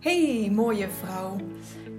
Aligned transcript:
Hey 0.00 0.50
mooie 0.52 0.88
vrouw. 0.88 1.36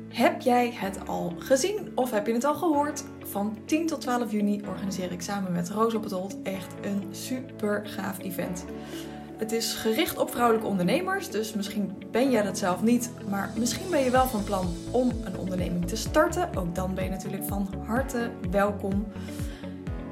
Heb 0.10 0.42
jij 0.42 0.72
het 0.74 1.08
al 1.08 1.34
gezien 1.38 1.92
of 1.96 2.12
heb 2.12 2.28
je 2.28 2.34
het 2.34 2.44
al 2.44 2.56
gehoord? 2.56 3.04
Van 3.24 3.58
10 3.66 3.88
tot 3.88 4.02
12 4.02 4.32
juni 4.32 4.62
organiseer 4.68 5.12
ik 5.12 5.22
samen 5.22 5.52
met 5.52 5.70
Roos 5.70 5.94
op 5.94 6.04
het 6.04 6.12
Holt 6.12 6.42
echt 6.44 6.74
een 6.82 7.04
super 7.12 7.82
gaaf 7.86 8.20
event. 8.20 8.66
Het 9.38 9.52
is 9.52 9.74
gericht 9.74 10.18
op 10.18 10.32
vrouwelijke 10.32 10.68
ondernemers, 10.68 11.30
dus 11.30 11.54
misschien 11.54 12.04
ben 12.12 12.32
jij 12.32 12.44
dat 12.44 12.58
zelf 12.58 12.82
niet, 12.82 13.12
maar 13.30 13.52
misschien 13.58 13.90
ben 13.90 14.04
je 14.04 14.10
wel 14.10 14.28
van 14.28 14.44
plan 14.44 14.74
om 14.92 15.12
een 15.24 15.38
onderneming 15.38 15.88
te 15.88 15.96
starten. 15.96 16.50
Ook 16.58 16.76
dan 16.76 16.94
ben 16.94 17.04
je 17.04 17.10
natuurlijk 17.10 17.44
van 17.44 17.70
harte 17.86 18.32
welkom. 18.52 19.08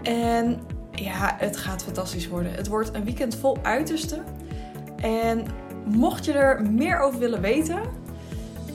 En 0.03 0.59
ja, 0.91 1.35
het 1.37 1.57
gaat 1.57 1.83
fantastisch 1.83 2.27
worden. 2.27 2.51
Het 2.51 2.67
wordt 2.67 2.93
een 2.93 3.03
weekend 3.03 3.35
vol 3.35 3.57
uitersten. 3.61 4.23
En 4.95 5.45
mocht 5.89 6.25
je 6.25 6.33
er 6.33 6.61
meer 6.61 6.99
over 6.99 7.19
willen 7.19 7.41
weten, 7.41 7.81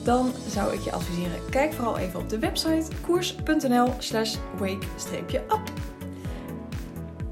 dan 0.03 0.31
zou 0.47 0.73
ik 0.73 0.79
je 0.79 0.91
adviseren: 0.91 1.49
kijk 1.49 1.73
vooral 1.73 1.97
even 1.97 2.19
op 2.19 2.29
de 2.29 2.39
website 2.39 2.91
koers.nl/slash 3.01 4.35
wake-up. 4.57 5.71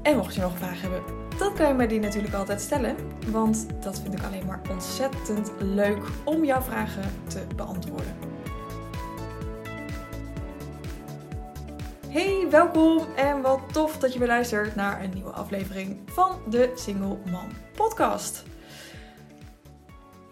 En 0.02 0.16
mocht 0.16 0.34
je 0.34 0.40
nog 0.40 0.56
vraag 0.56 0.80
hebben, 0.80 1.02
dan 1.38 1.54
kan 1.54 1.68
je 1.68 1.74
mij 1.74 1.86
die 1.86 2.00
natuurlijk 2.00 2.34
altijd 2.34 2.60
stellen. 2.60 2.96
Want 3.30 3.66
dat 3.82 4.00
vind 4.00 4.14
ik 4.14 4.24
alleen 4.24 4.46
maar 4.46 4.60
ontzettend 4.70 5.52
leuk 5.58 6.04
om 6.24 6.44
jouw 6.44 6.60
vragen 6.60 7.10
te 7.26 7.42
beantwoorden. 7.56 8.16
Hey, 12.08 12.46
welkom 12.50 13.06
en 13.16 13.40
wat 13.40 13.60
tof 13.72 13.98
dat 13.98 14.12
je 14.12 14.18
weer 14.18 14.28
luistert 14.28 14.74
naar 14.74 15.04
een 15.04 15.10
nieuwe 15.14 15.30
aflevering 15.30 15.98
van 16.06 16.30
de 16.48 16.72
Single 16.74 17.18
Mom 17.30 17.48
Podcast. 17.76 18.44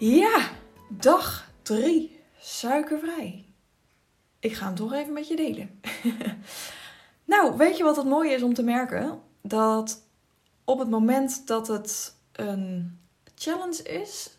Ja, 0.05 0.51
dag 0.89 1.51
3, 1.63 2.21
suikervrij. 2.39 3.45
Ik 4.39 4.53
ga 4.53 4.67
hem 4.67 4.75
toch 4.75 4.93
even 4.93 5.13
met 5.13 5.29
je 5.29 5.37
delen. 5.37 5.81
nou, 7.25 7.57
weet 7.57 7.77
je 7.77 7.83
wat 7.83 7.97
het 7.97 8.07
mooie 8.07 8.35
is 8.35 8.43
om 8.43 8.55
te 8.55 8.63
merken? 8.63 9.21
Dat 9.43 10.03
op 10.65 10.79
het 10.79 10.91
moment 10.91 11.47
dat 11.47 11.69
het 11.69 12.17
een 12.33 12.99
challenge 13.35 13.83
is, 13.83 14.39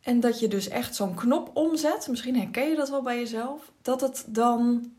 en 0.00 0.20
dat 0.20 0.40
je 0.40 0.48
dus 0.48 0.68
echt 0.68 0.94
zo'n 0.94 1.14
knop 1.14 1.56
omzet, 1.56 2.08
misschien 2.08 2.36
herken 2.36 2.68
je 2.68 2.76
dat 2.76 2.90
wel 2.90 3.02
bij 3.02 3.18
jezelf, 3.18 3.72
dat 3.82 4.00
het 4.00 4.24
dan 4.26 4.92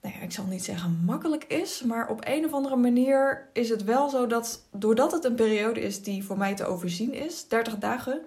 nou 0.00 0.14
ja, 0.14 0.20
ik 0.20 0.32
zal 0.32 0.44
niet 0.44 0.64
zeggen 0.64 1.02
makkelijk 1.04 1.44
is, 1.44 1.82
maar 1.82 2.08
op 2.08 2.20
een 2.24 2.44
of 2.44 2.52
andere 2.52 2.76
manier 2.76 3.48
is 3.52 3.68
het 3.68 3.84
wel 3.84 4.08
zo 4.08 4.26
dat 4.26 4.66
doordat 4.70 5.12
het 5.12 5.24
een 5.24 5.34
periode 5.34 5.80
is 5.80 6.02
die 6.02 6.24
voor 6.24 6.38
mij 6.38 6.54
te 6.54 6.64
overzien 6.64 7.12
is, 7.12 7.48
30 7.48 7.78
dagen, 7.78 8.22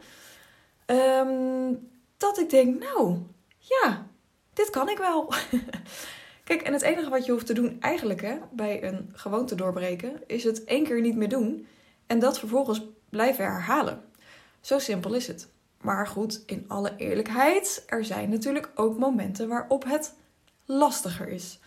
ehm, 0.85 1.73
dat 2.17 2.39
ik 2.39 2.49
denk, 2.49 2.79
nou 2.79 3.17
ja, 3.57 4.07
dit 4.53 4.69
kan 4.69 4.89
ik 4.89 4.97
wel. 4.97 5.33
Kijk, 6.43 6.61
en 6.61 6.73
het 6.73 6.81
enige 6.81 7.09
wat 7.09 7.25
je 7.25 7.31
hoeft 7.31 7.45
te 7.45 7.53
doen 7.53 7.77
eigenlijk 7.79 8.21
hè, 8.21 8.37
bij 8.51 8.83
een 8.83 9.09
gewoonte 9.13 9.55
doorbreken, 9.55 10.21
is 10.27 10.43
het 10.43 10.63
één 10.63 10.83
keer 10.83 11.01
niet 11.01 11.15
meer 11.15 11.29
doen 11.29 11.67
en 12.07 12.19
dat 12.19 12.39
vervolgens 12.39 12.81
blijven 13.09 13.45
herhalen. 13.45 14.03
Zo 14.61 14.79
simpel 14.79 15.13
is 15.13 15.27
het. 15.27 15.49
Maar 15.81 16.07
goed, 16.07 16.43
in 16.45 16.65
alle 16.67 16.95
eerlijkheid, 16.97 17.83
er 17.87 18.05
zijn 18.05 18.29
natuurlijk 18.29 18.71
ook 18.75 18.97
momenten 18.97 19.47
waarop 19.47 19.83
het 19.83 20.13
lastiger 20.65 21.27
is. 21.27 21.59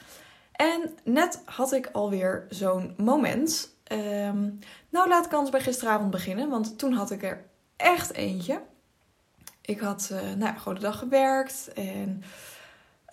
En 0.52 0.90
net 1.04 1.42
had 1.44 1.72
ik 1.72 1.88
alweer 1.92 2.46
zo'n 2.48 2.94
moment. 2.96 3.74
Ehm, 3.84 4.50
nou, 4.88 5.08
laat 5.08 5.26
ik 5.26 5.32
anders 5.32 5.50
bij 5.50 5.60
gisteravond 5.60 6.10
beginnen, 6.10 6.48
want 6.48 6.78
toen 6.78 6.92
had 6.92 7.10
ik 7.10 7.22
er 7.22 7.44
echt 7.76 8.12
eentje. 8.12 8.60
Ik 9.60 9.80
had 9.80 10.08
uh, 10.12 10.32
nou, 10.36 10.56
gewoon 10.56 10.74
de 10.74 10.80
dag 10.80 10.98
gewerkt 10.98 11.72
en 11.74 12.22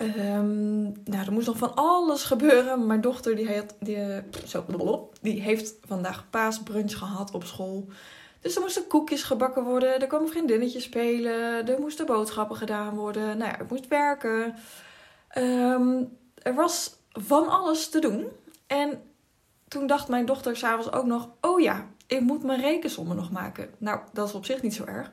um, 0.02 0.84
nou, 1.04 1.26
er 1.26 1.32
moest 1.32 1.48
nog 1.48 1.58
van 1.58 1.76
alles 1.76 2.24
gebeuren. 2.24 2.86
Mijn 2.86 3.02
dochter 3.02 3.36
die, 3.36 3.56
had, 3.56 3.76
die, 3.80 3.98
zo, 4.46 5.10
die 5.22 5.42
heeft 5.42 5.74
vandaag 5.82 6.30
paasbrunch 6.30 6.98
gehad 6.98 7.32
op 7.32 7.44
school. 7.44 7.88
Dus 8.42 8.56
er 8.56 8.62
moesten 8.62 8.88
koekjes 8.88 9.24
gebakken 9.24 9.64
worden, 9.64 10.02
er 10.02 10.08
kwam 10.08 10.28
vriendinnetje 10.28 10.80
spelen, 10.80 11.68
er 11.68 11.80
moesten 11.80 12.06
boodschappen 12.06 12.56
gedaan 12.56 12.96
worden. 12.96 13.38
Nou 13.38 13.52
ja, 13.52 13.60
ik 13.60 13.70
moest 13.70 13.88
werken. 13.88 14.56
Um, 15.38 16.18
er 16.36 16.54
was 16.54 16.96
van 17.10 17.50
alles 17.50 17.90
te 17.90 18.00
doen. 18.00 18.28
En 18.68 19.02
toen 19.68 19.88
dacht 19.88 20.08
mijn 20.08 20.26
dochter 20.26 20.58
s'avonds 20.58 20.92
ook 20.92 21.06
nog: 21.06 21.30
oh 21.42 21.62
ja, 21.62 21.88
ik 22.08 22.20
moet 22.20 22.44
mijn 22.44 22.62
rekensommen 22.62 23.16
nog 23.16 23.32
maken. 23.32 23.70
Nou, 23.78 24.00
dat 24.14 24.28
is 24.28 24.34
op 24.34 24.46
zich 24.46 24.62
niet 24.62 24.74
zo 24.74 24.86
erg. 24.86 25.12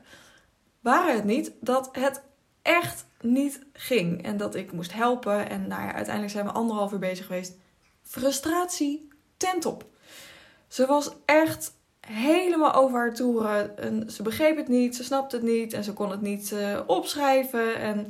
Waren 0.79 1.15
het 1.15 1.23
niet 1.23 1.51
dat 1.59 1.89
het 1.91 2.21
echt 2.61 3.05
niet 3.21 3.61
ging 3.73 4.23
en 4.23 4.37
dat 4.37 4.55
ik 4.55 4.71
moest 4.71 4.93
helpen. 4.93 5.49
En 5.49 5.67
nou 5.67 5.81
ja, 5.81 5.93
uiteindelijk 5.93 6.33
zijn 6.33 6.45
we 6.45 6.51
anderhalf 6.51 6.91
uur 6.91 6.99
bezig 6.99 7.25
geweest. 7.25 7.53
Frustratie 8.03 9.07
ten 9.37 9.59
top. 9.59 9.85
Ze 10.67 10.85
was 10.85 11.11
echt 11.25 11.73
helemaal 12.07 12.73
over 12.73 12.97
haar 12.97 13.13
toeren. 13.13 13.77
En 13.77 14.11
ze 14.11 14.23
begreep 14.23 14.57
het 14.57 14.67
niet, 14.67 14.95
ze 14.95 15.03
snapte 15.03 15.35
het 15.35 15.45
niet 15.45 15.73
en 15.73 15.83
ze 15.83 15.93
kon 15.93 16.11
het 16.11 16.21
niet 16.21 16.51
uh, 16.51 16.79
opschrijven. 16.85 17.75
En 17.75 18.07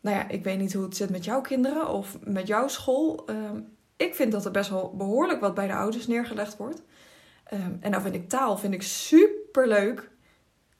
nou 0.00 0.16
ja, 0.16 0.28
ik 0.28 0.44
weet 0.44 0.58
niet 0.58 0.72
hoe 0.72 0.84
het 0.84 0.96
zit 0.96 1.10
met 1.10 1.24
jouw 1.24 1.40
kinderen 1.40 1.88
of 1.88 2.18
met 2.24 2.46
jouw 2.46 2.68
school. 2.68 3.24
Um, 3.30 3.76
ik 3.96 4.14
vind 4.14 4.32
dat 4.32 4.44
er 4.44 4.50
best 4.50 4.70
wel 4.70 4.94
behoorlijk 4.96 5.40
wat 5.40 5.54
bij 5.54 5.66
de 5.66 5.74
ouders 5.74 6.06
neergelegd 6.06 6.56
wordt. 6.56 6.82
Um, 7.52 7.78
en 7.80 7.90
nou 7.90 8.02
vind 8.02 8.14
ik 8.14 8.28
taal 8.28 8.58
vind 8.58 8.74
ik 8.74 8.82
super 8.82 9.68
leuk. 9.68 10.10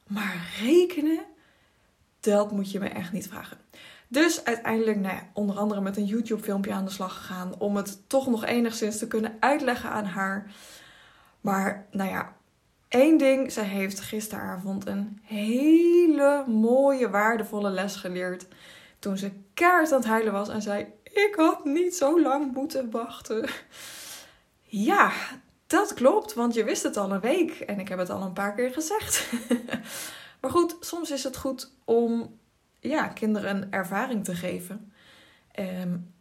Maar 0.07 0.51
rekenen, 0.61 1.21
dat 2.21 2.53
moet 2.53 2.71
je 2.71 2.79
me 2.79 2.89
echt 2.89 3.13
niet 3.13 3.29
vragen. 3.29 3.59
Dus 4.09 4.45
uiteindelijk, 4.45 4.99
nou 4.99 5.15
ja, 5.15 5.29
onder 5.33 5.57
andere 5.57 5.81
met 5.81 5.97
een 5.97 6.05
YouTube-filmpje 6.05 6.73
aan 6.73 6.85
de 6.85 6.91
slag 6.91 7.17
gegaan. 7.17 7.55
Om 7.59 7.77
het 7.77 8.09
toch 8.09 8.27
nog 8.27 8.45
enigszins 8.45 8.99
te 8.99 9.07
kunnen 9.07 9.37
uitleggen 9.41 9.91
aan 9.91 10.05
haar. 10.05 10.51
Maar 11.41 11.87
nou 11.91 12.11
ja, 12.11 12.37
één 12.89 13.19
ding. 13.19 13.53
Zij 13.53 13.65
heeft 13.65 14.01
gisteravond 14.01 14.87
een 14.87 15.21
hele 15.23 16.45
mooie, 16.47 17.11
waardevolle 17.11 17.71
les 17.71 17.97
geleerd. 17.97 18.47
Toen 19.01 19.17
ze 19.17 19.33
keihard 19.55 19.93
aan 19.93 19.99
het 19.99 20.09
huilen 20.09 20.33
was 20.33 20.49
en 20.49 20.63
zei: 20.63 20.87
Ik 21.03 21.35
had 21.37 21.65
niet 21.65 21.95
zo 21.95 22.21
lang 22.21 22.53
moeten 22.53 22.91
wachten. 22.91 23.49
Ja, 24.63 25.13
dat 25.67 25.95
klopt, 25.95 26.35
want 26.35 26.55
je 26.55 26.65
wist 26.65 26.83
het 26.83 26.97
al 26.97 27.13
een 27.13 27.21
week 27.21 27.61
en 27.61 27.79
ik 27.79 27.89
heb 27.89 27.99
het 27.99 28.11
al 28.11 28.23
een 28.23 28.33
paar 28.33 28.55
keer 28.55 28.73
gezegd. 28.73 29.33
maar 30.41 30.51
goed, 30.51 30.77
soms 30.81 31.11
is 31.11 31.25
het 31.25 31.37
goed 31.37 31.73
om 31.85 32.39
ja, 32.81 33.07
kinderen 33.07 33.57
een 33.57 33.73
ervaring 33.73 34.25
te 34.25 34.35
geven. 34.35 34.93
Um, 35.59 36.15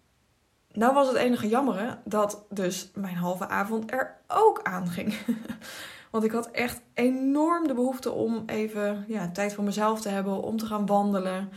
nou 0.71 0.93
was 0.93 1.07
het 1.07 1.17
enige 1.17 1.47
jammere 1.47 1.97
dat 2.05 2.45
dus 2.49 2.91
mijn 2.93 3.15
halve 3.15 3.47
avond 3.47 3.91
er 3.91 4.17
ook 4.27 4.63
aan 4.63 4.87
ging. 4.87 5.13
Want 6.11 6.23
ik 6.23 6.31
had 6.31 6.51
echt 6.51 6.81
enorm 6.93 7.67
de 7.67 7.73
behoefte 7.73 8.11
om 8.11 8.43
even 8.45 9.05
ja, 9.07 9.31
tijd 9.31 9.53
voor 9.53 9.63
mezelf 9.63 10.01
te 10.01 10.09
hebben, 10.09 10.41
om 10.41 10.57
te 10.57 10.65
gaan 10.65 10.85
wandelen. 10.85 11.51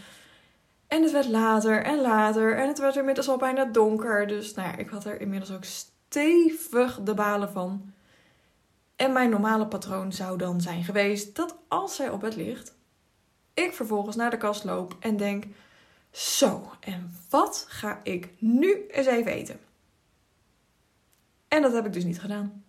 En 0.92 1.03
het 1.03 1.12
werd 1.12 1.28
later 1.28 1.82
en 1.82 2.00
later. 2.00 2.56
En 2.56 2.69
het 2.69 2.78
werd 2.78 2.97
inmiddels 2.97 3.28
al 3.28 3.36
bijna 3.36 3.64
donker. 3.64 4.26
Dus 4.26 4.54
nou 4.54 4.69
ja, 4.69 4.76
ik 4.76 4.88
had 4.88 5.04
er 5.04 5.20
inmiddels 5.20 5.53
ook 5.53 5.64
stevig 5.64 7.00
de 7.03 7.14
balen 7.14 7.50
van. 7.50 7.92
En 8.97 9.12
mijn 9.12 9.30
normale 9.30 9.66
patroon 9.66 10.12
zou 10.12 10.38
dan 10.38 10.60
zijn 10.60 10.84
geweest 10.84 11.36
dat 11.36 11.56
als 11.69 11.97
zij 11.97 12.10
op 12.10 12.20
bed 12.20 12.36
ligt, 12.36 12.75
ik 13.54 13.72
vervolgens 13.72 14.16
naar 14.16 14.30
de 14.30 14.36
kast 14.36 14.64
loop 14.64 14.97
en 15.00 15.16
denk: 15.16 15.44
Zo, 16.10 16.70
en 16.80 17.16
wat 17.30 17.64
ga 17.69 18.00
ik 18.03 18.28
nu 18.38 18.86
eens 18.88 19.06
even 19.06 19.32
eten? 19.32 19.60
En 21.48 21.62
dat 21.62 21.72
heb 21.72 21.86
ik 21.86 21.92
dus 21.92 22.04
niet 22.04 22.20
gedaan. 22.20 22.64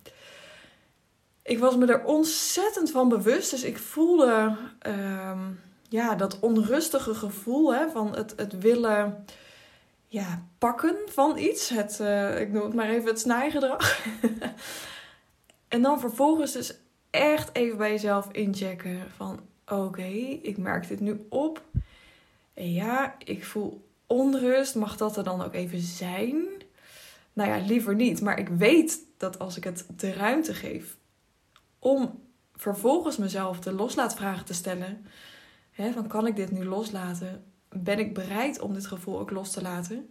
Ik 1.41 1.59
was 1.59 1.75
me 1.75 1.85
er 1.85 2.03
ontzettend 2.03 2.91
van 2.91 3.09
bewust. 3.09 3.51
Dus 3.51 3.63
ik 3.63 3.77
voelde. 3.77 4.57
Uh, 4.87 5.47
ja, 5.93 6.15
dat 6.15 6.39
onrustige 6.39 7.13
gevoel 7.13 7.73
hè, 7.73 7.89
van 7.89 8.15
het, 8.15 8.33
het 8.35 8.59
willen 8.59 9.25
ja, 10.07 10.45
pakken 10.57 10.95
van 11.05 11.37
iets. 11.37 11.69
Het, 11.69 11.99
uh, 12.01 12.39
ik 12.39 12.51
noem 12.51 12.63
het 12.63 12.73
maar 12.73 12.89
even 12.89 13.09
het 13.09 13.19
snijgedrag. 13.19 14.05
en 15.67 15.81
dan 15.81 15.99
vervolgens 15.99 16.51
dus 16.51 16.73
echt 17.09 17.49
even 17.55 17.77
bij 17.77 17.91
jezelf 17.91 18.31
inchecken 18.31 18.99
van 19.15 19.39
oké, 19.67 20.07
ik 20.41 20.57
merk 20.57 20.87
dit 20.87 20.99
nu 20.99 21.25
op. 21.29 21.61
En 22.53 22.73
ja, 22.73 23.15
ik 23.17 23.45
voel 23.45 23.85
onrust. 24.07 24.75
Mag 24.75 24.97
dat 24.97 25.17
er 25.17 25.23
dan 25.23 25.43
ook 25.43 25.53
even 25.53 25.79
zijn? 25.79 26.45
Nou 27.33 27.49
ja, 27.49 27.65
liever 27.65 27.95
niet. 27.95 28.21
Maar 28.21 28.39
ik 28.39 28.47
weet 28.47 28.99
dat 29.17 29.39
als 29.39 29.57
ik 29.57 29.63
het 29.63 29.85
de 29.95 30.13
ruimte 30.13 30.53
geef 30.53 30.97
om 31.79 32.21
vervolgens 32.55 33.17
mezelf 33.17 33.59
de 33.59 33.71
loslaatvragen 33.71 34.45
te 34.45 34.53
stellen 34.53 35.05
van 35.75 36.07
kan 36.07 36.27
ik 36.27 36.35
dit 36.35 36.51
nu 36.51 36.65
loslaten? 36.65 37.43
Ben 37.69 37.99
ik 37.99 38.13
bereid 38.13 38.59
om 38.59 38.73
dit 38.73 38.85
gevoel 38.85 39.19
ook 39.19 39.31
los 39.31 39.51
te 39.51 39.61
laten? 39.61 40.09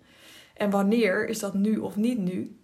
En 0.55 0.71
wanneer 0.71 1.29
is 1.29 1.39
dat 1.39 1.55
nu 1.55 1.79
of 1.79 1.97
niet 1.97 2.19
nu? 2.19 2.57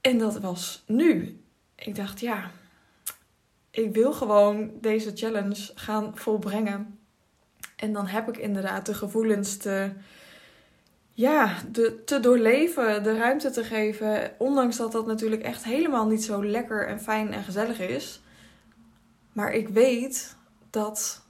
En 0.00 0.18
dat 0.18 0.40
was 0.40 0.82
nu. 0.86 1.40
Ik 1.74 1.94
dacht, 1.94 2.20
ja, 2.20 2.50
ik 3.70 3.94
wil 3.94 4.12
gewoon 4.12 4.70
deze 4.80 5.10
challenge 5.14 5.70
gaan 5.74 6.16
volbrengen. 6.16 6.98
En 7.76 7.92
dan 7.92 8.06
heb 8.06 8.28
ik 8.28 8.36
inderdaad 8.36 8.86
de 8.86 8.94
gevoelens 8.94 9.56
te, 9.56 9.92
ja, 11.10 11.56
de, 11.72 12.04
te 12.04 12.20
doorleven, 12.20 13.02
de 13.02 13.16
ruimte 13.16 13.50
te 13.50 13.64
geven. 13.64 14.32
Ondanks 14.38 14.76
dat 14.76 14.92
dat 14.92 15.06
natuurlijk 15.06 15.42
echt 15.42 15.64
helemaal 15.64 16.06
niet 16.06 16.24
zo 16.24 16.44
lekker 16.44 16.86
en 16.88 17.00
fijn 17.00 17.32
en 17.32 17.42
gezellig 17.42 17.80
is. 17.80 18.20
Maar 19.32 19.52
ik 19.52 19.68
weet 19.68 20.36
dat 20.70 21.24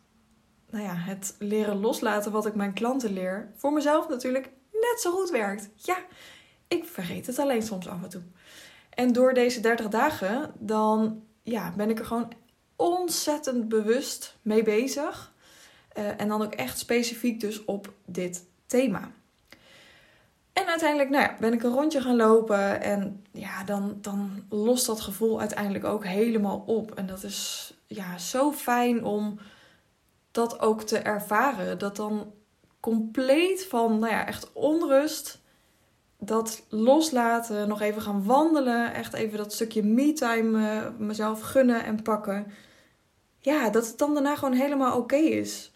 nou 0.70 0.84
ja, 0.84 0.94
het 0.94 1.34
leren 1.38 1.80
loslaten 1.80 2.32
wat 2.32 2.46
ik 2.46 2.54
mijn 2.54 2.72
klanten 2.72 3.12
leer, 3.12 3.50
voor 3.56 3.72
mezelf 3.72 4.08
natuurlijk 4.08 4.50
net 4.72 5.00
zo 5.00 5.10
goed 5.12 5.30
werkt. 5.30 5.68
Ja, 5.74 5.96
ik 6.68 6.84
vergeet 6.84 7.26
het 7.26 7.38
alleen 7.38 7.62
soms 7.62 7.88
af 7.88 8.02
en 8.02 8.08
toe. 8.08 8.22
En 8.90 9.12
door 9.12 9.34
deze 9.34 9.60
30 9.60 9.88
dagen, 9.88 10.52
dan 10.58 11.22
ja, 11.42 11.72
ben 11.76 11.90
ik 11.90 11.98
er 11.98 12.04
gewoon 12.04 12.32
ontzettend 12.76 13.68
bewust 13.68 14.36
mee 14.42 14.62
bezig. 14.62 15.32
Uh, 15.98 16.20
en 16.20 16.28
dan 16.28 16.42
ook 16.42 16.54
echt 16.54 16.78
specifiek 16.78 17.40
dus 17.40 17.64
op 17.64 17.92
dit 18.04 18.44
thema. 18.66 19.10
En 20.52 20.66
uiteindelijk 20.66 21.10
nou 21.10 21.22
ja, 21.22 21.36
ben 21.40 21.52
ik 21.52 21.62
een 21.62 21.72
rondje 21.72 22.00
gaan 22.00 22.16
lopen. 22.16 22.80
En 22.82 23.24
ja, 23.32 23.64
dan, 23.64 23.98
dan 24.00 24.44
lost 24.48 24.86
dat 24.86 25.00
gevoel 25.00 25.40
uiteindelijk 25.40 25.84
ook 25.84 26.04
helemaal 26.04 26.62
op. 26.66 26.94
En 26.94 27.06
dat 27.06 27.22
is 27.22 27.72
ja, 27.86 28.18
zo 28.18 28.52
fijn 28.52 29.04
om 29.04 29.38
dat 30.30 30.60
ook 30.60 30.82
te 30.82 30.98
ervaren. 30.98 31.78
Dat 31.78 31.96
dan 31.96 32.32
compleet 32.80 33.66
van 33.66 33.98
nou 33.98 34.12
ja, 34.12 34.26
echt 34.26 34.52
onrust 34.52 35.40
dat 36.20 36.62
loslaten, 36.68 37.68
nog 37.68 37.80
even 37.80 38.02
gaan 38.02 38.24
wandelen, 38.24 38.94
echt 38.94 39.12
even 39.12 39.38
dat 39.38 39.52
stukje 39.52 39.82
me-time 39.82 40.58
uh, 40.58 40.86
mezelf 40.98 41.40
gunnen 41.40 41.84
en 41.84 42.02
pakken. 42.02 42.52
Ja, 43.38 43.70
dat 43.70 43.86
het 43.86 43.98
dan 43.98 44.14
daarna 44.14 44.36
gewoon 44.36 44.54
helemaal 44.54 44.98
oké 44.98 45.16
is. 45.16 45.72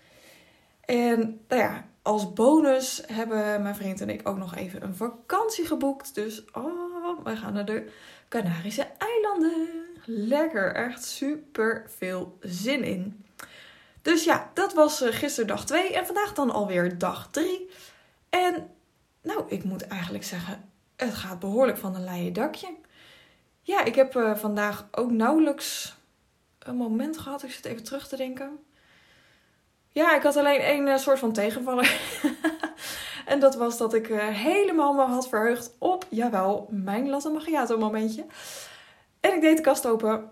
En 0.80 1.40
nou 1.48 1.62
ja, 1.62 1.84
als 2.02 2.32
bonus 2.32 3.02
hebben 3.06 3.62
mijn 3.62 3.74
vriend 3.74 4.00
en 4.00 4.10
ik 4.10 4.28
ook 4.28 4.36
nog 4.36 4.54
even 4.54 4.82
een 4.82 4.94
vakantie 4.94 5.66
geboekt. 5.66 6.14
Dus 6.14 6.44
oh, 6.52 7.24
wij 7.24 7.36
gaan 7.36 7.52
naar 7.52 7.64
de 7.64 7.90
Canarische 8.28 8.86
eilanden. 8.98 9.68
Lekker, 10.04 10.74
echt 10.74 11.04
super 11.04 11.84
veel 11.86 12.36
zin 12.40 12.82
in. 12.82 13.23
Dus 14.04 14.24
ja, 14.24 14.50
dat 14.54 14.74
was 14.74 15.02
uh, 15.02 15.12
gisteren 15.12 15.48
dag 15.48 15.64
2 15.64 15.92
en 15.92 16.06
vandaag 16.06 16.32
dan 16.34 16.50
alweer 16.50 16.98
dag 16.98 17.28
3. 17.30 17.70
En 18.30 18.70
nou, 19.22 19.44
ik 19.48 19.64
moet 19.64 19.86
eigenlijk 19.86 20.24
zeggen, 20.24 20.70
het 20.96 21.14
gaat 21.14 21.38
behoorlijk 21.38 21.78
van 21.78 21.94
een 21.94 22.04
leien 22.04 22.32
dakje. 22.32 22.74
Ja, 23.60 23.84
ik 23.84 23.94
heb 23.94 24.14
uh, 24.14 24.36
vandaag 24.36 24.88
ook 24.90 25.10
nauwelijks 25.10 25.96
een 26.58 26.76
moment 26.76 27.18
gehad. 27.18 27.42
Ik 27.42 27.52
zit 27.52 27.64
even 27.64 27.84
terug 27.84 28.08
te 28.08 28.16
denken. 28.16 28.58
Ja, 29.88 30.16
ik 30.16 30.22
had 30.22 30.36
alleen 30.36 30.60
één 30.60 30.86
uh, 30.86 30.96
soort 30.96 31.18
van 31.18 31.32
tegenvaller. 31.32 32.00
en 33.26 33.40
dat 33.40 33.54
was 33.54 33.78
dat 33.78 33.94
ik 33.94 34.06
helemaal 34.16 34.92
me 34.92 35.02
had 35.02 35.28
verheugd 35.28 35.74
op, 35.78 36.06
jawel, 36.10 36.68
mijn 36.70 37.08
latte 37.08 37.28
macchiato 37.28 37.78
momentje. 37.78 38.26
En 39.20 39.34
ik 39.34 39.40
deed 39.40 39.56
de 39.56 39.62
kast 39.62 39.86
open 39.86 40.30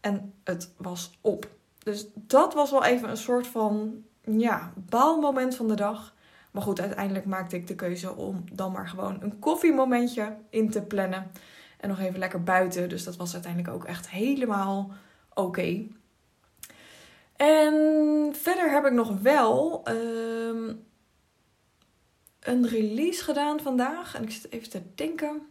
en 0.00 0.34
het 0.44 0.72
was 0.76 1.18
op. 1.20 1.54
Dus 1.86 2.06
dat 2.14 2.54
was 2.54 2.70
wel 2.70 2.84
even 2.84 3.10
een 3.10 3.16
soort 3.16 3.46
van, 3.46 4.04
ja, 4.24 4.72
baalmoment 4.74 5.56
van 5.56 5.68
de 5.68 5.74
dag. 5.74 6.14
Maar 6.50 6.62
goed, 6.62 6.80
uiteindelijk 6.80 7.24
maakte 7.24 7.56
ik 7.56 7.66
de 7.66 7.74
keuze 7.74 8.14
om 8.14 8.44
dan 8.52 8.72
maar 8.72 8.88
gewoon 8.88 9.16
een 9.20 9.38
koffiemomentje 9.38 10.36
in 10.50 10.70
te 10.70 10.82
plannen. 10.82 11.30
En 11.80 11.88
nog 11.88 11.98
even 11.98 12.18
lekker 12.18 12.42
buiten. 12.42 12.88
Dus 12.88 13.04
dat 13.04 13.16
was 13.16 13.32
uiteindelijk 13.34 13.74
ook 13.74 13.84
echt 13.84 14.08
helemaal 14.08 14.90
oké. 15.34 15.86
En 17.36 17.74
verder 18.32 18.70
heb 18.70 18.84
ik 18.84 18.92
nog 18.92 19.20
wel 19.20 19.84
ehm, 19.84 20.74
een 22.40 22.68
release 22.68 23.24
gedaan 23.24 23.60
vandaag. 23.60 24.14
En 24.14 24.22
ik 24.22 24.30
zit 24.30 24.52
even 24.52 24.70
te 24.70 24.82
denken. 24.94 25.42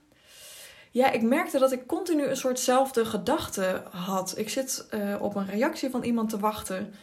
Ja, 0.95 1.12
ik 1.12 1.21
merkte 1.21 1.59
dat 1.59 1.71
ik 1.71 1.88
continu 1.88 2.24
een 2.24 2.38
soortzelfde 2.38 3.06
gedachte 3.06 3.83
had. 3.92 4.33
Ik 4.38 4.50
zit 4.50 4.88
uh, 4.94 5.21
op 5.21 5.36
een 5.36 5.45
reactie 5.45 5.89
van 5.89 6.03
iemand 6.03 6.30
te 6.30 6.39
wachten. 6.39 6.94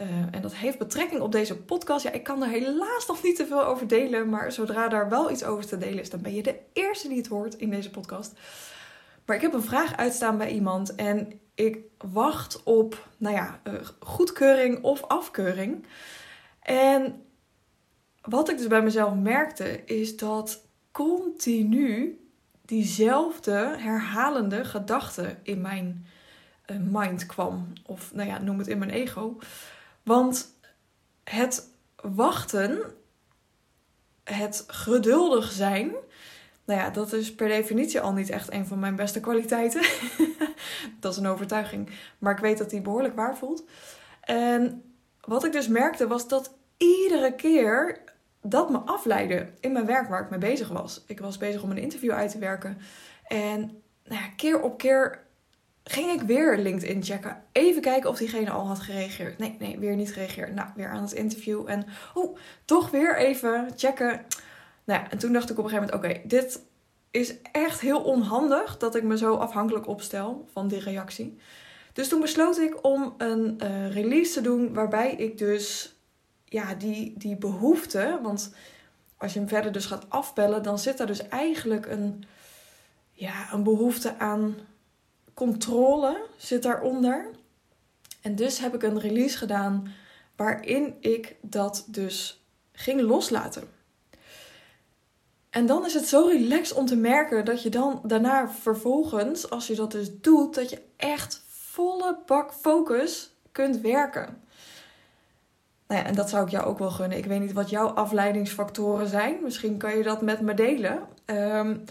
Uh, 0.00 0.08
en 0.30 0.42
dat 0.42 0.54
heeft 0.54 0.78
betrekking 0.78 1.20
op 1.20 1.32
deze 1.32 1.56
podcast. 1.56 2.04
Ja, 2.04 2.12
ik 2.12 2.22
kan 2.22 2.42
er 2.42 2.48
helaas 2.48 3.06
nog 3.06 3.22
niet 3.22 3.36
te 3.36 3.46
veel 3.46 3.64
over 3.64 3.86
delen. 3.86 4.28
Maar 4.28 4.52
zodra 4.52 4.88
daar 4.88 5.08
wel 5.08 5.30
iets 5.30 5.44
over 5.44 5.66
te 5.66 5.78
delen 5.78 6.00
is, 6.00 6.10
dan 6.10 6.20
ben 6.20 6.34
je 6.34 6.42
de 6.42 6.58
eerste 6.72 7.08
die 7.08 7.16
het 7.16 7.26
hoort 7.26 7.54
in 7.54 7.70
deze 7.70 7.90
podcast. 7.90 8.32
Maar 9.26 9.36
ik 9.36 9.42
heb 9.42 9.52
een 9.52 9.62
vraag 9.62 9.96
uitstaan 9.96 10.38
bij 10.38 10.50
iemand. 10.50 10.94
En 10.94 11.40
ik 11.54 11.78
wacht 12.12 12.62
op, 12.62 13.08
nou 13.16 13.34
ja, 13.34 13.60
uh, 13.64 13.74
goedkeuring 14.00 14.82
of 14.82 15.02
afkeuring. 15.02 15.86
En 16.60 17.22
wat 18.22 18.50
ik 18.50 18.56
dus 18.58 18.66
bij 18.66 18.82
mezelf 18.82 19.14
merkte, 19.14 19.84
is 19.84 20.16
dat 20.16 20.64
continu 20.92 22.20
diezelfde 22.70 23.74
herhalende 23.78 24.64
gedachte 24.64 25.36
in 25.42 25.60
mijn 25.60 26.06
uh, 26.66 26.76
mind 26.80 27.26
kwam. 27.26 27.72
Of 27.86 28.14
nou 28.14 28.28
ja, 28.28 28.38
noem 28.38 28.58
het 28.58 28.68
in 28.68 28.78
mijn 28.78 28.90
ego. 28.90 29.38
Want 30.02 30.54
het 31.24 31.68
wachten, 32.02 32.80
het 34.24 34.64
geduldig 34.66 35.50
zijn, 35.52 35.94
nou 36.64 36.80
ja, 36.80 36.90
dat 36.90 37.12
is 37.12 37.34
per 37.34 37.48
definitie 37.48 38.00
al 38.00 38.12
niet 38.12 38.30
echt 38.30 38.52
een 38.52 38.66
van 38.66 38.78
mijn 38.78 38.96
beste 38.96 39.20
kwaliteiten. 39.20 39.82
dat 41.00 41.12
is 41.12 41.18
een 41.18 41.26
overtuiging. 41.26 41.90
Maar 42.18 42.32
ik 42.32 42.42
weet 42.42 42.58
dat 42.58 42.70
die 42.70 42.80
behoorlijk 42.80 43.14
waar 43.14 43.36
voelt. 43.36 43.64
En 44.20 44.82
wat 45.20 45.44
ik 45.44 45.52
dus 45.52 45.68
merkte 45.68 46.06
was 46.06 46.28
dat 46.28 46.54
iedere 46.76 47.34
keer 47.34 48.00
dat 48.42 48.70
me 48.70 48.78
afleidde 48.78 49.46
in 49.60 49.72
mijn 49.72 49.86
werk 49.86 50.08
waar 50.08 50.22
ik 50.22 50.30
mee 50.30 50.38
bezig 50.38 50.68
was. 50.68 51.04
Ik 51.06 51.20
was 51.20 51.38
bezig 51.38 51.62
om 51.62 51.70
een 51.70 51.78
interview 51.78 52.10
uit 52.10 52.30
te 52.30 52.38
werken. 52.38 52.78
En 53.26 53.60
nou 54.04 54.20
ja, 54.20 54.28
keer 54.36 54.60
op 54.60 54.78
keer 54.78 55.24
ging 55.84 56.10
ik 56.10 56.26
weer 56.26 56.58
LinkedIn 56.58 57.02
checken. 57.02 57.42
Even 57.52 57.82
kijken 57.82 58.10
of 58.10 58.18
diegene 58.18 58.50
al 58.50 58.66
had 58.66 58.80
gereageerd. 58.80 59.38
Nee, 59.38 59.56
nee, 59.58 59.78
weer 59.78 59.96
niet 59.96 60.12
gereageerd. 60.12 60.54
Nou, 60.54 60.68
weer 60.76 60.88
aan 60.88 61.02
het 61.02 61.12
interview. 61.12 61.64
En 61.66 61.86
oh, 62.14 62.36
toch 62.64 62.90
weer 62.90 63.16
even 63.16 63.68
checken. 63.76 64.26
Nou 64.84 65.00
ja, 65.00 65.10
en 65.10 65.18
toen 65.18 65.32
dacht 65.32 65.50
ik 65.50 65.58
op 65.58 65.64
een 65.64 65.70
gegeven 65.70 65.92
moment: 65.92 66.14
oké, 66.14 66.28
dit 66.28 66.62
is 67.10 67.34
echt 67.52 67.80
heel 67.80 68.02
onhandig 68.02 68.76
dat 68.76 68.94
ik 68.94 69.02
me 69.02 69.16
zo 69.18 69.34
afhankelijk 69.34 69.86
opstel 69.86 70.48
van 70.52 70.68
die 70.68 70.80
reactie. 70.80 71.38
Dus 71.92 72.08
toen 72.08 72.20
besloot 72.20 72.58
ik 72.58 72.84
om 72.84 73.14
een 73.18 73.60
uh, 73.62 73.92
release 73.92 74.32
te 74.32 74.40
doen 74.40 74.74
waarbij 74.74 75.12
ik 75.12 75.38
dus 75.38 75.94
ja, 76.50 76.74
die, 76.74 77.14
die 77.18 77.36
behoefte, 77.36 78.18
want 78.22 78.54
als 79.16 79.32
je 79.32 79.38
hem 79.38 79.48
verder 79.48 79.72
dus 79.72 79.86
gaat 79.86 80.10
afbellen, 80.10 80.62
dan 80.62 80.78
zit 80.78 81.00
er 81.00 81.06
dus 81.06 81.28
eigenlijk 81.28 81.86
een, 81.86 82.24
ja, 83.12 83.52
een 83.52 83.62
behoefte 83.62 84.18
aan 84.18 84.54
controle 85.34 86.26
zit 86.36 86.62
daaronder. 86.62 87.30
En 88.20 88.34
dus 88.34 88.58
heb 88.58 88.74
ik 88.74 88.82
een 88.82 89.00
release 89.00 89.38
gedaan 89.38 89.92
waarin 90.36 90.96
ik 91.00 91.36
dat 91.40 91.84
dus 91.86 92.44
ging 92.72 93.00
loslaten. 93.00 93.68
En 95.50 95.66
dan 95.66 95.86
is 95.86 95.94
het 95.94 96.06
zo 96.06 96.26
relaxed 96.26 96.76
om 96.76 96.86
te 96.86 96.96
merken 96.96 97.44
dat 97.44 97.62
je 97.62 97.70
dan 97.70 98.00
daarna 98.04 98.48
vervolgens, 98.48 99.50
als 99.50 99.66
je 99.66 99.74
dat 99.74 99.92
dus 99.92 100.20
doet, 100.20 100.54
dat 100.54 100.70
je 100.70 100.82
echt 100.96 101.42
volle 101.48 102.18
bak 102.26 102.52
focus 102.52 103.30
kunt 103.52 103.80
werken. 103.80 104.42
Nou 105.90 106.02
ja, 106.02 106.08
en 106.08 106.14
dat 106.14 106.30
zou 106.30 106.44
ik 106.44 106.50
jou 106.50 106.66
ook 106.66 106.78
wel 106.78 106.90
gunnen. 106.90 107.18
Ik 107.18 107.26
weet 107.26 107.40
niet 107.40 107.52
wat 107.52 107.70
jouw 107.70 107.86
afleidingsfactoren 107.86 109.08
zijn. 109.08 109.36
Misschien 109.42 109.76
kan 109.76 109.96
je 109.96 110.02
dat 110.02 110.22
met 110.22 110.40
me 110.40 110.54
delen. 110.54 110.98
Um, 111.26 111.84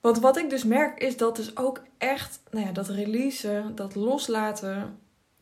want 0.00 0.18
wat 0.18 0.36
ik 0.36 0.50
dus 0.50 0.64
merk 0.64 1.02
is 1.02 1.16
dat 1.16 1.36
dus 1.36 1.56
ook 1.56 1.82
echt, 1.98 2.40
nou 2.50 2.66
ja, 2.66 2.72
dat 2.72 2.88
releasen, 2.88 3.74
dat 3.74 3.94
loslaten, 3.94 4.98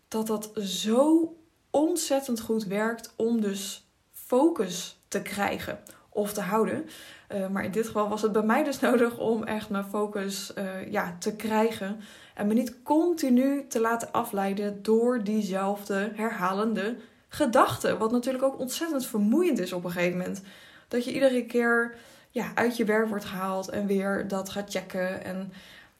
dat 0.08 0.26
dat 0.26 0.50
zo 0.56 1.36
ontzettend 1.70 2.40
goed 2.40 2.64
werkt 2.64 3.12
om 3.16 3.40
dus 3.40 3.88
focus 4.12 5.00
te 5.08 5.22
krijgen 5.22 5.78
of 6.08 6.32
te 6.32 6.40
houden. 6.40 6.86
Uh, 7.34 7.48
maar 7.48 7.64
in 7.64 7.70
dit 7.70 7.86
geval 7.86 8.08
was 8.08 8.22
het 8.22 8.32
bij 8.32 8.42
mij 8.42 8.64
dus 8.64 8.80
nodig 8.90 9.18
om 9.18 9.44
echt 9.44 9.70
mijn 9.70 9.84
focus 9.84 10.52
uh, 10.58 10.90
ja, 10.90 11.16
te 11.18 11.36
krijgen. 11.36 12.00
En 12.34 12.46
me 12.46 12.54
niet 12.54 12.82
continu 12.82 13.66
te 13.66 13.80
laten 13.80 14.12
afleiden 14.12 14.82
door 14.82 15.24
diezelfde 15.24 16.12
herhalende 16.14 16.96
gedachten. 17.28 17.98
Wat 17.98 18.10
natuurlijk 18.10 18.44
ook 18.44 18.58
ontzettend 18.58 19.06
vermoeiend 19.06 19.58
is 19.58 19.72
op 19.72 19.84
een 19.84 19.90
gegeven 19.90 20.18
moment. 20.18 20.42
Dat 20.88 21.04
je 21.04 21.12
iedere 21.12 21.46
keer 21.46 21.96
ja, 22.30 22.50
uit 22.54 22.76
je 22.76 22.84
werk 22.84 23.08
wordt 23.08 23.24
gehaald 23.24 23.68
en 23.68 23.86
weer 23.86 24.28
dat 24.28 24.50
gaat 24.50 24.70
checken. 24.70 25.24
En 25.24 25.52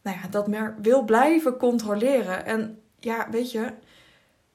nou 0.02 0.16
ja, 0.23 0.28
dat 0.28 0.47
meer 0.47 0.75
wil 0.82 1.02
blijven 1.02 1.56
controleren. 1.56 2.47
En 2.47 2.82
ja, 2.99 3.26
weet 3.30 3.52
je, 3.52 3.73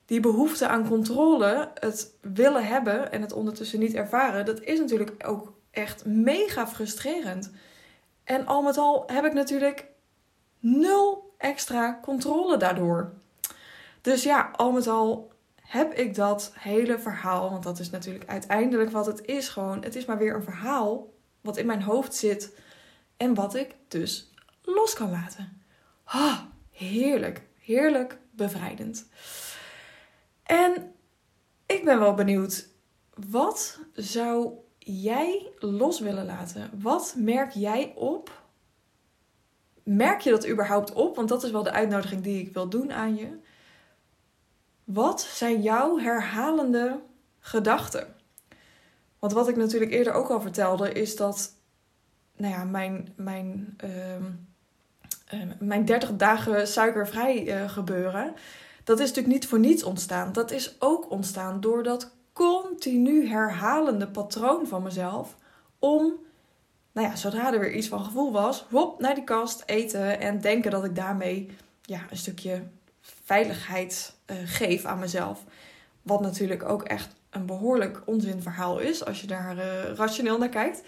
die 0.05 0.19
behoefte 0.19 0.67
aan 0.67 0.87
controle, 0.87 1.71
het 1.79 2.17
willen 2.21 2.65
hebben 2.65 3.11
en 3.11 3.21
het 3.21 3.33
ondertussen 3.33 3.79
niet 3.79 3.93
ervaren, 3.93 4.45
dat 4.45 4.61
is 4.61 4.79
natuurlijk 4.79 5.13
ook 5.27 5.53
echt 5.71 6.05
mega 6.05 6.67
frustrerend. 6.67 7.51
En 8.23 8.45
al 8.45 8.61
met 8.61 8.77
al 8.77 9.03
heb 9.07 9.25
ik 9.25 9.33
natuurlijk 9.33 9.85
nul 10.59 11.33
extra 11.37 11.99
controle 12.01 12.57
daardoor. 12.57 13.13
Dus 14.01 14.23
ja, 14.23 14.51
al 14.55 14.71
met 14.71 14.87
al 14.87 15.32
heb 15.73 15.93
ik 15.93 16.15
dat 16.15 16.51
hele 16.55 16.99
verhaal, 16.99 17.49
want 17.49 17.63
dat 17.63 17.79
is 17.79 17.89
natuurlijk 17.89 18.29
uiteindelijk 18.29 18.89
wat 18.89 19.05
het 19.05 19.25
is 19.25 19.49
gewoon. 19.49 19.83
Het 19.83 19.95
is 19.95 20.05
maar 20.05 20.17
weer 20.17 20.35
een 20.35 20.43
verhaal 20.43 21.13
wat 21.41 21.57
in 21.57 21.65
mijn 21.65 21.81
hoofd 21.81 22.15
zit 22.15 22.57
en 23.17 23.33
wat 23.33 23.55
ik 23.55 23.75
dus 23.87 24.33
los 24.61 24.93
kan 24.93 25.09
laten. 25.09 25.61
Ah, 26.03 26.39
heerlijk, 26.71 27.41
heerlijk 27.59 28.17
bevrijdend. 28.31 29.07
En 30.43 30.93
ik 31.65 31.85
ben 31.85 31.99
wel 31.99 32.13
benieuwd, 32.13 32.67
wat 33.29 33.79
zou 33.93 34.53
jij 34.79 35.51
los 35.59 35.99
willen 35.99 36.25
laten? 36.25 36.69
Wat 36.81 37.13
merk 37.17 37.51
jij 37.51 37.93
op? 37.95 38.43
Merk 39.83 40.21
je 40.21 40.29
dat 40.29 40.47
überhaupt 40.47 40.93
op? 40.93 41.15
Want 41.15 41.29
dat 41.29 41.43
is 41.43 41.51
wel 41.51 41.63
de 41.63 41.71
uitnodiging 41.71 42.21
die 42.21 42.41
ik 42.41 42.53
wil 42.53 42.69
doen 42.69 42.91
aan 42.91 43.15
je. 43.15 43.41
Wat 44.93 45.21
zijn 45.21 45.61
jouw 45.61 45.97
herhalende 45.97 46.99
gedachten? 47.39 48.15
Want 49.19 49.33
wat 49.33 49.47
ik 49.47 49.55
natuurlijk 49.55 49.91
eerder 49.91 50.13
ook 50.13 50.29
al 50.29 50.41
vertelde, 50.41 50.91
is 50.91 51.15
dat 51.15 51.53
nou 52.37 52.53
ja, 52.53 52.63
mijn, 52.63 53.13
mijn, 53.15 53.77
uh, 53.83 55.41
mijn 55.59 55.85
30 55.85 56.15
dagen 56.15 56.67
suikervrij 56.67 57.63
uh, 57.63 57.69
gebeuren, 57.69 58.33
dat 58.83 58.99
is 58.99 59.07
natuurlijk 59.07 59.33
niet 59.33 59.47
voor 59.47 59.59
niets 59.59 59.83
ontstaan. 59.83 60.33
Dat 60.33 60.51
is 60.51 60.75
ook 60.79 61.11
ontstaan 61.11 61.61
door 61.61 61.83
dat 61.83 62.11
continu 62.33 63.27
herhalende 63.27 64.07
patroon 64.07 64.67
van 64.67 64.83
mezelf 64.83 65.35
om, 65.79 66.13
nou 66.91 67.07
ja, 67.07 67.15
zodra 67.15 67.53
er 67.53 67.59
weer 67.59 67.73
iets 67.73 67.87
van 67.87 68.03
gevoel 68.03 68.31
was, 68.31 68.65
hop, 68.69 68.99
naar 68.99 69.15
die 69.15 69.23
kast, 69.23 69.63
eten 69.65 70.19
en 70.19 70.41
denken 70.41 70.71
dat 70.71 70.85
ik 70.85 70.95
daarmee 70.95 71.49
ja, 71.81 72.01
een 72.09 72.17
stukje 72.17 72.63
veiligheid 73.23 74.15
uh, 74.31 74.37
geef 74.45 74.85
aan 74.85 74.99
mezelf. 74.99 75.43
Wat 76.01 76.21
natuurlijk 76.21 76.63
ook 76.63 76.83
echt 76.83 77.15
een 77.29 77.45
behoorlijk 77.45 78.01
onzinverhaal 78.05 78.79
is 78.79 79.05
als 79.05 79.21
je 79.21 79.27
daar 79.27 79.57
uh, 79.57 79.93
rationeel 79.95 80.37
naar 80.37 80.49
kijkt. 80.49 80.81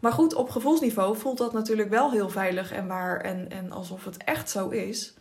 Maar 0.00 0.12
goed, 0.12 0.34
op 0.34 0.50
gevoelsniveau 0.50 1.16
voelt 1.16 1.38
dat 1.38 1.52
natuurlijk 1.52 1.90
wel 1.90 2.10
heel 2.10 2.28
veilig 2.28 2.72
en 2.72 2.86
waar 2.86 3.20
en, 3.20 3.50
en 3.50 3.72
alsof 3.72 4.04
het 4.04 4.16
echt 4.16 4.50
zo 4.50 4.68
is. 4.68 5.14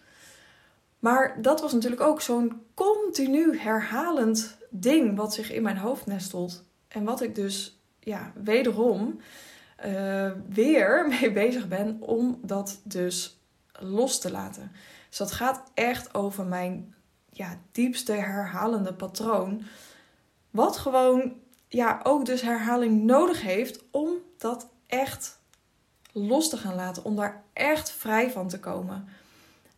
Maar 0.99 1.41
dat 1.41 1.61
was 1.61 1.73
natuurlijk 1.73 2.01
ook 2.01 2.21
zo'n 2.21 2.61
continu 2.73 3.57
herhalend 3.59 4.57
ding 4.69 5.15
wat 5.15 5.33
zich 5.33 5.51
in 5.51 5.61
mijn 5.61 5.77
hoofd 5.77 6.05
nestelt. 6.05 6.63
En 6.87 7.03
wat 7.03 7.21
ik 7.21 7.35
dus 7.35 7.79
ja, 7.99 8.31
wederom 8.43 9.19
uh, 9.85 10.31
weer 10.49 11.05
mee 11.19 11.31
bezig 11.31 11.67
ben 11.67 11.97
om 11.99 12.39
dat 12.41 12.79
dus 12.83 13.39
los 13.79 14.19
te 14.19 14.31
laten. 14.31 14.71
Dus 15.09 15.17
dat 15.17 15.31
gaat 15.31 15.63
echt 15.73 16.13
over 16.13 16.45
mijn 16.45 16.95
ja, 17.29 17.59
diepste 17.71 18.11
herhalende 18.11 18.93
patroon. 18.93 19.61
Wat 20.51 20.77
gewoon 20.77 21.33
ja, 21.67 21.99
ook 22.03 22.25
dus 22.25 22.41
herhaling 22.41 23.03
nodig 23.03 23.41
heeft 23.41 23.83
om 23.91 24.13
dat 24.37 24.69
echt 24.87 25.39
los 26.11 26.49
te 26.49 26.57
gaan 26.57 26.75
laten. 26.75 27.03
Om 27.03 27.15
daar 27.15 27.43
echt 27.53 27.91
vrij 27.91 28.31
van 28.31 28.47
te 28.47 28.59
komen. 28.59 29.07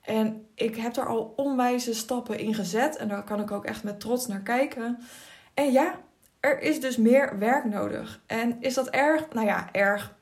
En 0.02 0.48
ik 0.56 0.76
heb 0.76 0.96
er 0.96 1.08
al 1.08 1.34
onwijze 1.36 1.94
stappen 1.94 2.40
in 2.40 2.54
gezet. 2.54 2.96
En 2.96 3.08
daar 3.08 3.24
kan 3.24 3.40
ik 3.40 3.52
ook 3.52 3.66
echt 3.66 3.84
met 3.84 4.00
trots 4.00 4.28
naar 4.28 4.42
kijken. 4.42 5.00
En 5.54 5.72
ja, 5.72 6.00
er 6.40 6.62
is 6.62 6.82
dus 6.82 6.98
meer 6.98 7.40
werk 7.40 7.66
nodig. 7.66 8.22
En 8.26 8.62
is 8.62 8.74
dat 8.74 8.90
erg? 8.90 9.34
Nou 9.34 9.48
ja, 9.48 9.72
erg. 9.72 10.18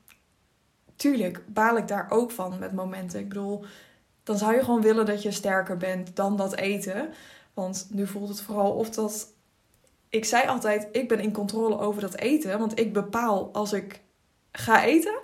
Tuurlijk 0.96 1.44
baal 1.46 1.76
ik 1.76 1.88
daar 1.88 2.06
ook 2.10 2.30
van 2.30 2.58
met 2.58 2.72
momenten. 2.72 3.20
Ik 3.20 3.28
bedoel, 3.28 3.64
dan 4.28 4.38
zou 4.38 4.54
je 4.54 4.64
gewoon 4.64 4.80
willen 4.80 5.06
dat 5.06 5.22
je 5.22 5.30
sterker 5.30 5.76
bent 5.76 6.16
dan 6.16 6.36
dat 6.36 6.54
eten. 6.54 7.12
Want 7.54 7.86
nu 7.90 8.06
voelt 8.06 8.28
het 8.28 8.40
vooral 8.40 8.72
of 8.72 8.90
dat. 8.90 9.32
Ik 10.08 10.24
zei 10.24 10.48
altijd: 10.48 10.88
ik 10.92 11.08
ben 11.08 11.20
in 11.20 11.32
controle 11.32 11.78
over 11.78 12.00
dat 12.00 12.16
eten. 12.16 12.58
Want 12.58 12.78
ik 12.78 12.92
bepaal 12.92 13.52
als 13.52 13.72
ik 13.72 14.00
ga 14.52 14.84
eten. 14.84 15.18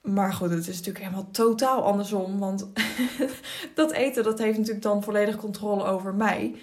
Maar 0.00 0.32
goed, 0.32 0.50
het 0.50 0.66
is 0.68 0.76
natuurlijk 0.76 1.04
helemaal 1.04 1.30
totaal 1.30 1.82
andersom. 1.82 2.38
Want 2.38 2.66
dat 3.74 3.90
eten, 3.90 4.24
dat 4.24 4.38
heeft 4.38 4.58
natuurlijk 4.58 4.84
dan 4.84 5.02
volledig 5.02 5.36
controle 5.36 5.84
over 5.84 6.14
mij. 6.14 6.56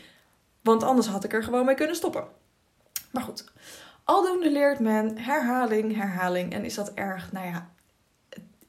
Want 0.62 0.84
anders 0.84 1.08
had 1.08 1.24
ik 1.24 1.34
er 1.34 1.44
gewoon 1.44 1.66
mee 1.66 1.76
kunnen 1.76 1.96
stoppen. 1.96 2.28
Maar 3.12 3.24
goed, 3.24 3.52
aldoende 4.04 4.52
leert 4.52 4.80
men 4.80 5.18
herhaling, 5.18 5.96
herhaling. 5.96 6.54
En 6.54 6.66
is 6.66 6.76
dat 6.76 6.94
erg? 6.94 7.32
Nou 7.32 7.48
ja, 7.48 7.70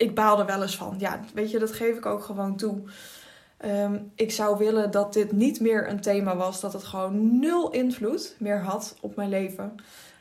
ik 0.02 0.14
baal 0.14 0.38
er 0.38 0.47
wel 0.47 0.62
eens 0.62 0.76
van. 0.76 0.94
Ja, 0.99 1.21
weet 1.35 1.50
je, 1.50 1.59
dat 1.59 1.73
geef 1.73 1.97
ik 1.97 2.06
ook 2.06 2.23
gewoon 2.23 2.56
toe. 2.56 2.82
Ehm, 3.56 3.99
ik 4.14 4.32
zou 4.32 4.59
willen 4.59 4.90
dat 4.90 5.12
dit 5.12 5.32
niet 5.32 5.61
meer 5.61 5.88
een 5.88 6.00
thema 6.00 6.37
was. 6.37 6.61
Dat 6.61 6.73
het 6.73 6.85
gewoon 6.85 7.38
nul 7.38 7.71
invloed 7.71 8.37
meer 8.38 8.61
had 8.62 8.97
op 9.00 9.16
mijn 9.16 9.28
leven. 9.28 9.75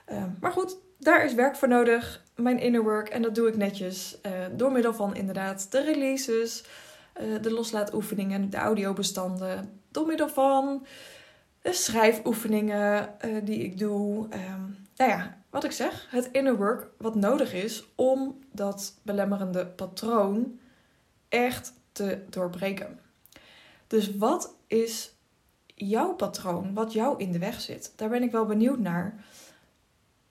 Ehm, 0.05 0.29
maar 0.39 0.51
goed, 0.51 0.77
daar 0.99 1.25
is 1.25 1.33
werk 1.33 1.55
voor 1.55 1.67
nodig. 1.67 2.23
Mijn 2.35 2.59
inner 2.59 2.83
work. 2.83 3.09
En 3.09 3.21
dat 3.21 3.35
doe 3.35 3.47
ik 3.47 3.57
netjes. 3.57 4.17
Uh, 4.25 4.31
door 4.55 4.71
middel 4.71 4.93
van 4.93 5.15
inderdaad 5.15 5.71
de 5.71 5.81
releases. 5.81 6.63
Uh, 7.21 7.41
de 7.41 7.51
loslaatoefeningen. 7.51 8.49
De 8.49 8.57
audiobestanden. 8.57 9.81
Door 9.91 10.05
middel 10.07 10.29
van 10.29 10.85
de 11.61 11.73
schrijfoefeningen 11.73 13.15
uh, 13.25 13.35
die 13.43 13.63
ik 13.63 13.77
doe. 13.77 14.23
Um, 14.23 14.87
nou 14.95 15.11
ja, 15.11 15.40
wat 15.51 15.63
ik 15.63 15.71
zeg. 15.71 16.07
Het 16.09 16.29
inner 16.31 16.57
work 16.57 16.87
wat 16.97 17.15
nodig 17.15 17.53
is 17.53 17.85
om 17.95 18.39
dat 18.51 18.99
belemmerende 19.01 19.65
patroon 19.67 20.59
echt 21.29 21.73
te 21.91 22.23
doorbreken. 22.29 22.99
Dus 23.87 24.15
wat 24.15 24.55
is 24.67 25.15
jouw 25.75 26.13
patroon, 26.13 26.73
wat 26.73 26.93
jou 26.93 27.19
in 27.19 27.31
de 27.31 27.39
weg 27.39 27.61
zit? 27.61 27.93
Daar 27.95 28.09
ben 28.09 28.23
ik 28.23 28.31
wel 28.31 28.45
benieuwd 28.45 28.79
naar. 28.79 29.25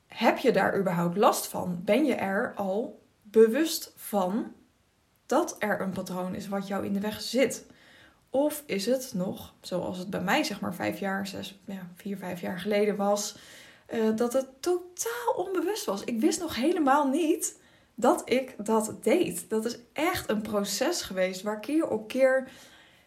Heb 0.06 0.38
je 0.38 0.52
daar 0.52 0.78
überhaupt 0.78 1.16
last 1.16 1.46
van? 1.46 1.80
Ben 1.84 2.04
je 2.04 2.14
er 2.14 2.52
al 2.54 3.02
bewust 3.22 3.92
van 3.96 4.52
dat 5.26 5.56
er 5.58 5.80
een 5.80 5.92
patroon 5.92 6.34
is 6.34 6.48
wat 6.48 6.66
jou 6.66 6.86
in 6.86 6.92
de 6.92 7.00
weg 7.00 7.20
zit? 7.20 7.66
Of 8.30 8.62
is 8.66 8.86
het 8.86 9.12
nog, 9.14 9.54
zoals 9.60 9.98
het 9.98 10.10
bij 10.10 10.20
mij 10.20 10.44
zeg 10.44 10.60
maar 10.60 10.74
vijf 10.74 10.98
jaar, 10.98 11.26
zes, 11.26 11.60
ja, 11.64 11.88
vier, 11.94 12.16
vijf 12.16 12.40
jaar 12.40 12.60
geleden 12.60 12.96
was, 12.96 13.36
uh, 13.94 14.16
dat 14.16 14.32
het 14.32 14.46
totaal 14.60 15.34
onbewust 15.36 15.84
was. 15.84 16.04
Ik 16.04 16.20
wist 16.20 16.40
nog 16.40 16.54
helemaal 16.54 17.08
niet 17.08 17.58
dat 17.94 18.22
ik 18.24 18.54
dat 18.64 18.94
deed. 19.00 19.50
Dat 19.50 19.64
is 19.64 19.78
echt 19.92 20.30
een 20.30 20.42
proces 20.42 21.02
geweest 21.02 21.42
waar 21.42 21.60
keer 21.60 21.88
op 21.88 22.08
keer, 22.08 22.50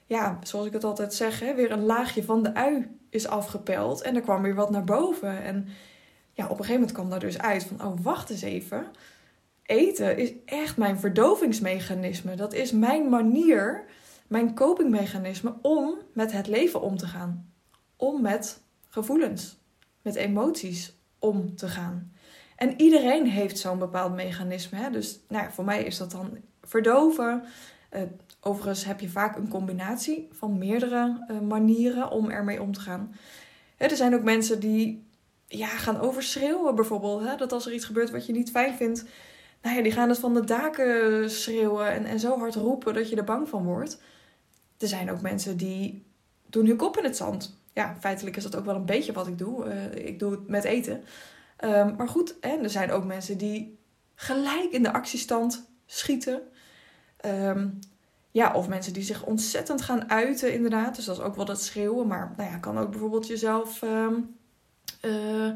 ja, 0.05 0.39
zoals 0.43 0.65
ik 0.65 0.73
het 0.73 0.83
altijd 0.83 1.13
zeg, 1.13 1.39
hè, 1.39 1.55
weer 1.55 1.71
een 1.71 1.85
laagje 1.85 2.23
van 2.23 2.43
de 2.43 2.53
ui 2.53 2.99
is 3.09 3.27
afgepeld. 3.27 4.01
En 4.01 4.15
er 4.15 4.21
kwam 4.21 4.41
weer 4.41 4.55
wat 4.55 4.69
naar 4.69 4.83
boven. 4.83 5.43
En 5.43 5.67
ja, 6.33 6.43
op 6.43 6.49
een 6.49 6.55
gegeven 6.55 6.73
moment 6.73 6.91
kwam 6.91 7.09
daar 7.09 7.19
dus 7.19 7.39
uit 7.39 7.63
van, 7.63 7.87
oh, 7.87 7.99
wacht 8.01 8.29
eens 8.29 8.41
even. 8.41 8.85
Eten 9.63 10.17
is 10.17 10.33
echt 10.45 10.77
mijn 10.77 10.99
verdovingsmechanisme. 10.99 12.35
Dat 12.35 12.53
is 12.53 12.71
mijn 12.71 13.09
manier, 13.09 13.85
mijn 14.27 14.55
copingmechanisme 14.55 15.55
om 15.61 15.97
met 16.13 16.31
het 16.31 16.47
leven 16.47 16.81
om 16.81 16.97
te 16.97 17.07
gaan. 17.07 17.51
Om 17.95 18.21
met 18.21 18.61
gevoelens 18.89 19.62
met 20.03 20.15
emoties 20.15 20.98
om 21.19 21.55
te 21.55 21.67
gaan. 21.67 22.13
En 22.55 22.81
iedereen 22.81 23.27
heeft 23.27 23.57
zo'n 23.57 23.79
bepaald 23.79 24.13
mechanisme. 24.13 24.77
Hè? 24.77 24.89
Dus 24.89 25.19
nou 25.27 25.51
voor 25.51 25.65
mij 25.65 25.83
is 25.83 25.98
dat 25.98 26.12
dan 26.12 26.38
verdoven. 26.62 27.43
Uh, 27.91 28.01
overigens 28.41 28.86
heb 28.86 29.00
je 29.00 29.10
vaak 29.10 29.36
een 29.36 29.48
combinatie 29.48 30.27
van 30.31 30.57
meerdere 30.57 31.25
uh, 31.31 31.39
manieren 31.39 32.12
om 32.12 32.29
ermee 32.29 32.62
om 32.62 32.72
te 32.72 32.79
gaan. 32.79 33.15
Hè, 33.77 33.86
er 33.86 33.95
zijn 33.95 34.15
ook 34.15 34.24
mensen 34.24 34.60
die 34.60 35.07
ja, 35.48 35.67
gaan 35.67 36.00
overschreeuwen 36.00 36.75
bijvoorbeeld. 36.75 37.24
Hè? 37.24 37.36
Dat 37.36 37.51
als 37.51 37.65
er 37.65 37.74
iets 37.74 37.86
gebeurt 37.86 38.12
wat 38.12 38.25
je 38.25 38.33
niet 38.33 38.51
fijn 38.51 38.75
vindt, 38.75 39.05
nou 39.62 39.75
ja, 39.75 39.81
die 39.81 39.91
gaan 39.91 40.10
het 40.10 40.19
van 40.19 40.33
de 40.33 40.43
daken 40.43 41.29
schreeuwen 41.31 41.91
en, 41.91 42.05
en 42.05 42.19
zo 42.19 42.38
hard 42.39 42.55
roepen 42.55 42.93
dat 42.93 43.10
je 43.10 43.15
er 43.15 43.24
bang 43.24 43.50
van 43.50 43.63
wordt. 43.63 44.01
Er 44.77 44.88
zijn 44.88 45.12
ook 45.12 45.22
mensen 45.22 45.57
die 45.57 46.05
doen 46.50 46.65
hun 46.65 46.77
kop 46.77 46.98
in 46.98 47.03
het 47.03 47.17
zand 47.17 47.62
ja, 47.74 47.96
feitelijk 48.00 48.38
is 48.38 48.44
dat 48.44 48.56
ook 48.56 48.65
wel 48.65 48.75
een 48.75 48.86
beetje 48.86 49.13
wat 49.13 49.27
ik 49.27 49.38
doe. 49.38 49.65
Uh, 49.65 50.06
ik 50.08 50.20
doe 50.20 50.32
het 50.32 50.48
met 50.48 50.63
eten. 50.63 51.03
Um, 51.63 51.96
maar 51.96 52.08
goed, 52.08 52.36
er 52.39 52.70
zijn 52.70 52.92
ook 52.92 53.06
mensen 53.06 53.38
die 53.38 53.80
gelijk 54.15 54.72
in 54.72 54.84
de 54.84 54.94
actiestand 54.94 55.70
schieten. 55.86 56.42
Um, 57.25 57.80
ja, 58.32 58.53
of 58.53 58.68
mensen 58.68 58.94
die 58.94 59.03
zich 59.03 59.24
ontzettend 59.24 59.82
gaan 59.82 60.10
uiten, 60.10 60.53
inderdaad. 60.53 60.96
Dus 60.96 61.06
dat 61.06 61.18
is 61.18 61.24
ook 61.24 61.36
wel 61.36 61.46
dat 61.46 61.62
schreeuwen. 61.62 62.08
Maar 62.08 62.34
nou 62.38 62.51
ja, 62.51 62.58
kan 62.58 62.80
ook 62.80 62.89
bijvoorbeeld 62.89 63.27
jezelf 63.27 63.82
um, 63.82 64.36
uh, 65.01 65.51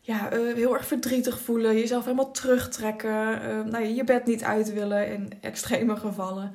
ja, 0.00 0.32
uh, 0.32 0.54
heel 0.54 0.74
erg 0.74 0.86
verdrietig 0.86 1.40
voelen. 1.40 1.78
Jezelf 1.78 2.04
helemaal 2.04 2.30
terugtrekken. 2.30 3.40
nou 3.70 3.84
ja, 3.84 3.94
je 3.94 4.04
bed 4.04 4.26
niet 4.26 4.44
uit 4.44 4.72
willen 4.72 5.12
in 5.12 5.32
extreme 5.40 5.96
gevallen. 5.96 6.52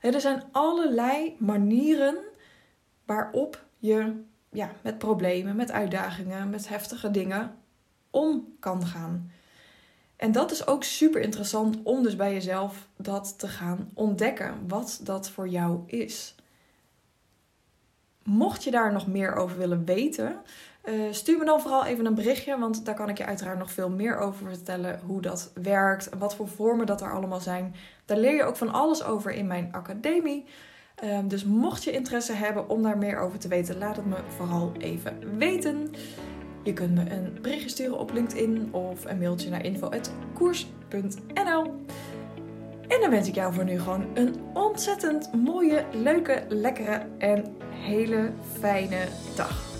Er 0.00 0.20
zijn 0.20 0.42
allerlei 0.52 1.36
manieren 1.38 2.16
waarop 3.04 3.64
je 3.78 4.22
ja, 4.54 4.70
met 4.82 4.98
problemen, 4.98 5.56
met 5.56 5.72
uitdagingen, 5.72 6.50
met 6.50 6.68
heftige 6.68 7.10
dingen 7.10 7.54
om 8.10 8.56
kan 8.60 8.86
gaan. 8.86 9.30
En 10.16 10.32
dat 10.32 10.50
is 10.50 10.66
ook 10.66 10.84
super 10.84 11.20
interessant 11.20 11.78
om 11.82 12.02
dus 12.02 12.16
bij 12.16 12.32
jezelf 12.32 12.88
dat 12.96 13.38
te 13.38 13.48
gaan 13.48 13.90
ontdekken, 13.94 14.68
wat 14.68 15.00
dat 15.02 15.30
voor 15.30 15.48
jou 15.48 15.82
is. 15.86 16.34
mocht 18.22 18.64
je 18.64 18.70
daar 18.70 18.92
nog 18.92 19.06
meer 19.06 19.34
over 19.34 19.58
willen 19.58 19.84
weten, 19.84 20.36
uh, 20.84 21.12
stuur 21.12 21.38
me 21.38 21.44
dan 21.44 21.60
vooral 21.60 21.84
even 21.84 22.06
een 22.06 22.14
berichtje, 22.14 22.58
want 22.58 22.84
daar 22.84 22.94
kan 22.94 23.08
ik 23.08 23.18
je 23.18 23.24
uiteraard 23.24 23.58
nog 23.58 23.72
veel 23.72 23.90
meer 23.90 24.18
over 24.18 24.48
vertellen. 24.48 25.00
Hoe 25.06 25.20
dat 25.20 25.50
werkt, 25.62 26.08
wat 26.18 26.34
voor 26.34 26.48
vormen 26.48 26.86
dat 26.86 27.00
er 27.00 27.12
allemaal 27.12 27.40
zijn. 27.40 27.74
Daar 28.04 28.18
leer 28.18 28.34
je 28.34 28.44
ook 28.44 28.56
van 28.56 28.72
alles 28.72 29.04
over 29.04 29.32
in 29.32 29.46
mijn 29.46 29.68
academie. 29.72 30.44
Ehm, 30.94 31.28
dus 31.28 31.44
mocht 31.44 31.84
je 31.84 31.90
interesse 31.90 32.32
hebben 32.32 32.68
om 32.68 32.82
daar 32.82 32.98
meer 32.98 33.18
over 33.18 33.38
te 33.38 33.48
weten, 33.48 33.78
laat 33.78 33.96
het 33.96 34.06
me 34.06 34.16
vooral 34.36 34.72
even 34.78 35.38
weten. 35.38 35.90
Je 36.62 36.72
kunt 36.72 36.94
me 36.94 37.10
een 37.10 37.38
berichtje 37.42 37.68
sturen 37.68 37.98
op 37.98 38.12
LinkedIn 38.12 38.68
of 38.72 39.04
een 39.04 39.18
mailtje 39.18 39.50
naar 39.50 39.64
info.koers.nl. 39.64 41.84
En 42.88 43.00
dan 43.00 43.10
wens 43.10 43.28
ik 43.28 43.34
jou 43.34 43.54
voor 43.54 43.64
nu 43.64 43.80
gewoon 43.80 44.06
een 44.14 44.34
ontzettend 44.52 45.32
mooie, 45.32 45.84
leuke, 45.92 46.44
lekkere 46.48 47.06
en 47.18 47.56
hele 47.70 48.32
fijne 48.58 49.08
dag. 49.36 49.73